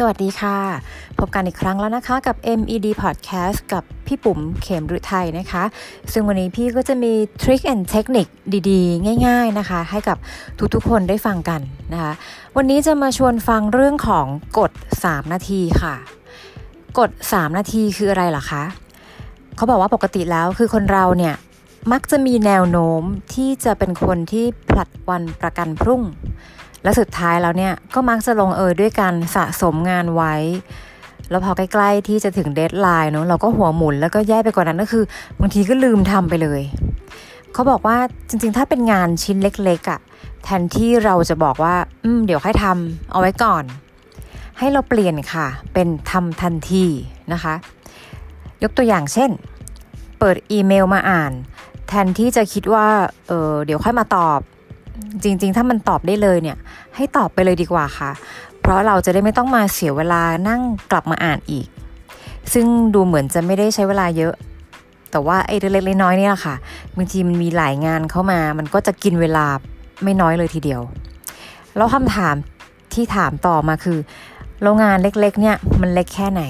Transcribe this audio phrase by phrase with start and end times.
[0.00, 0.56] สวัสดีค่ะ
[1.18, 5.64] พบกันอีกครั้งแล้วนะคะกับ MED Podcast กับพี่ปุ๋มเขมรุไทยนะคะ
[6.12, 7.12] ซึ่งวันนี้พี่ก็จะมี
[7.42, 8.26] ทริคแอนเทคนิค
[8.70, 10.16] ดีๆ ง่ายๆนะคะ ให้กับ
[10.74, 11.60] ทุกๆคนได้ฟังกัน
[11.92, 12.12] นะคะ
[12.56, 14.26] วันนี้จะมาชวนฟังเรื่องของ
[14.58, 14.72] กฎ
[15.02, 15.94] 3 นาทีค่ะ
[16.98, 18.62] กฎ 3 นาทีคืออะไรล่ะคะ
[19.56, 21.34] เขาบอกว่าปกติแล้วคือคนเราเนี่ย
[21.92, 23.02] มักจะมีแนวโน้ม
[23.34, 26.02] ที่จะเป็นคนที่ผลัดวันประกันพรุ่ง
[26.86, 30.34] และสุดท้ายแล้วเนี่ยก็มักจะลงเอยด้วยการสะสมงานไว้
[31.30, 35.04] แล้วพอใกล้ๆที่จะถึงเดทไลน์เนาะเราก็หัวหมุนแล้วก็แย่ไปกว่านั้นก็คือ
[35.40, 36.62] บางทีก็ลืมทำไปเลย
[37.52, 37.96] เขาบอกว่า
[38.28, 40.00] จริงๆ ถ้าเป็นงานชิ้นเล็กๆอะ่ะ
[40.44, 43.64] แทนที่เราจะบอกว่า อืม เดี๋ยวค่อยทำเอาไว้ก่อน
[44.58, 46.84] ให้เราเปลี่ยนค่ะ เป็นทำทันที
[47.32, 47.54] นะคะ
[48.62, 49.30] ยกตัวอย่างเช่น
[50.18, 51.32] เปิดอีเมลมาอ่าน
[51.88, 52.86] แทนที่จะคิดว่า
[53.28, 54.40] เออเดี๋ยวค่อยมาตอบ
[55.22, 56.56] จริงๆ ถ้ามันตอบได้เลยเนี่ย
[56.96, 58.10] ให้ตอบไปเลยดีกว่าค่ะ
[58.60, 61.66] เพราะเราจะได้ไม่ต้องมาเสียเวลานั่งกลับมาอ่านอีก
[62.52, 64.34] ซึ่งดูเหมือนจะไม่ได้ใช้เวลาเยอะ
[65.10, 66.54] แต่ว่าไอ้เล็กๆน้อยๆนี่แหละค่ะ
[66.96, 69.46] บางทีมันมีหลายงานเข้ามา มันก็จะกินเวลา
[70.02, 70.80] ไม่น้อยเลยทีเดียว
[71.76, 72.34] แล้วคำถาม
[72.94, 73.98] ที่ถามต่อมาคือ
[74.62, 76.42] โรงงานเล็กๆ เนี่ยมันเล็กแค่ไหน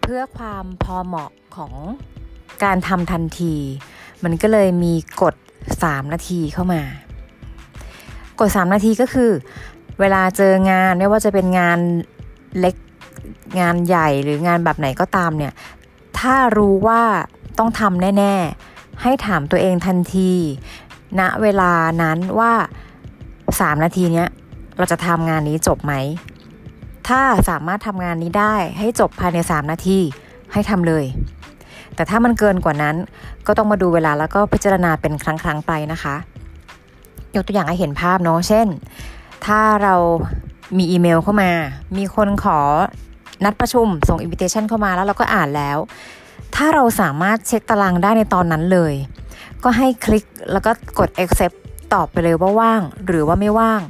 [0.00, 1.72] เพื่อความพอเหมาะของ
[2.64, 3.54] การทำทันที
[4.24, 5.34] มันก็เลยมีกฎ
[5.74, 6.82] 3 นาทีเข้ามา
[8.38, 9.30] กด 3 นาทีก็คือ
[10.00, 11.78] เวลาเจองานไม่ว่าจะเป็นงาน
[12.58, 12.76] เล็ก
[13.60, 15.52] งานใหญ่หรืองานแบบไหนก็ตามเนี่ย
[16.18, 17.02] ถ้ารู้ว่า
[17.58, 18.34] ต้องทำแน่
[18.68, 20.32] ๆ ให้ถามตัวเองทันที
[21.20, 22.52] ณเวลานั้นว่า
[23.18, 24.28] 3 นาทีเนี้ย
[24.76, 25.92] เราจะทำงานนี้จบไหม
[27.08, 29.98] ถ้าสามารถทำงานนี้ได้ให้จบภายใน 3 นาที
[30.52, 31.04] ให้ทำเลย
[31.96, 32.96] แต่ถ้ามันเกินกว่านั้น
[33.46, 36.16] ก็ต้องมาดูเวลาแล้วก็พิจารณาเป็นครั้งๆไปนะคะ
[37.34, 38.66] ยกตัวอย่างให้เห็นภาพเนาะเช่น
[39.46, 39.94] ถ้าเรา
[40.78, 41.50] มีอีเมลเข้ามา
[41.96, 42.58] มีคนขอ
[43.44, 45.78] นัดประชุม ส่งอินวิเทชันเข้ามาแล้วเราก็อ่านแล้ว
[46.54, 48.94] ถ้าเราสามารถเช็คตารางได้ในตอนนั้นเลย
[49.64, 51.56] ก็ให้คลิกแล้วก็กด accept
[51.94, 53.80] ตอบไปเลยว่าว่าง หรือว่าไม่ว่าง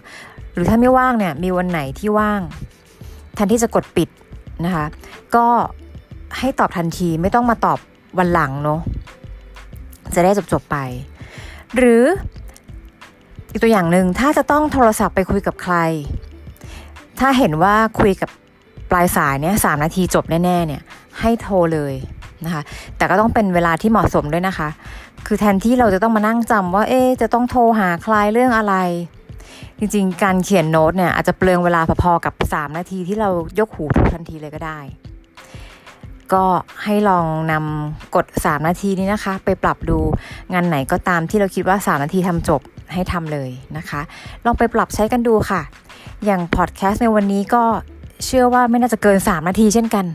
[0.53, 2.41] หรือถ้าไม่ว่างเนี่ยมีวันไหนที่ว่าง
[3.35, 4.09] แทนที่จะกดปิด
[4.65, 4.87] นะคะ
[5.35, 5.47] ก็
[6.39, 7.79] ให้ตอบทันทีไม่ต้องมาตอบ
[8.19, 8.81] วันหลังเนาะ
[10.15, 10.77] จะได้จบๆไป
[11.77, 12.05] หรือ
[13.51, 15.77] อีกตัวอย่างหนึ่งถ้าจะต้องโทรศัพท์ไปคุยกับใคร
[17.21, 18.31] ถ้าเห็นว่าคุยกับ
[18.91, 20.83] ปลายสายเนี่ยสามนาทีจบแน่ๆเนี่ย
[21.21, 21.95] ให้โทรเลย
[22.45, 22.63] นะคะ
[22.97, 24.69] แต่ก็ต้องเป็นเวลาที่เหมาะสมด้วยนะคะ
[25.27, 28.75] คือแทนที่เราจะต้องมานั่งจำว่าเอ๊จะต้องโทรหาใครเรื่องอะไร
[29.79, 34.81] จริงๆ การเขียนโน้ตเนี่ยอาจจะเปลืองเวลาพอๆกับ 3 นาทีที่เรายกหูโทรทันทีเลยก็ได้
[36.35, 36.45] ก็
[36.85, 39.99] ให้ลองนำกด 3 นาทีนี้นะคะ ไปปรับดู
[40.53, 42.61] งานไหนก็ตามที่เราคิดว่า 3 นาทีทำจบ
[42.93, 44.01] ให้ทำเลยนะคะ
[44.45, 45.63] ลองไปปรับใช้กันดูค่ะ
[46.25, 47.65] อย่างพอดแคสต์ในวันนี้ก็
[48.25, 50.07] เชื่อว่าไม่น่าจะเกิน 3 นาทีเช่นกัน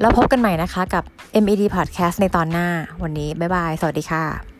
[0.00, 1.04] แล้วพบกันใหม่นะคะกับ
[1.42, 2.68] MED Podcast ในตอนหน้า
[3.02, 4.57] วันนี้ บ๊ายบาย สวัสดีค่ะ